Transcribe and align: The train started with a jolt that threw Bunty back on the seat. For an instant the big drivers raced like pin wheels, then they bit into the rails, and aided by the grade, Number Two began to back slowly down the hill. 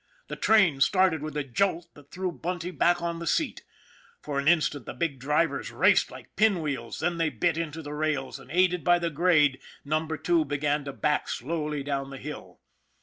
The 0.29 0.35
train 0.35 0.81
started 0.81 1.21
with 1.21 1.37
a 1.37 1.43
jolt 1.43 1.89
that 1.93 2.09
threw 2.09 2.31
Bunty 2.31 2.71
back 2.71 3.03
on 3.03 3.19
the 3.19 3.27
seat. 3.27 3.63
For 4.19 4.39
an 4.39 4.47
instant 4.47 4.87
the 4.87 4.95
big 4.95 5.19
drivers 5.19 5.69
raced 5.69 6.09
like 6.09 6.35
pin 6.35 6.59
wheels, 6.63 7.01
then 7.01 7.19
they 7.19 7.29
bit 7.29 7.55
into 7.55 7.83
the 7.83 7.93
rails, 7.93 8.39
and 8.39 8.49
aided 8.49 8.83
by 8.83 8.97
the 8.97 9.11
grade, 9.11 9.59
Number 9.85 10.17
Two 10.17 10.43
began 10.43 10.85
to 10.85 10.91
back 10.93 11.29
slowly 11.29 11.83
down 11.83 12.09
the 12.09 12.17
hill. 12.17 12.61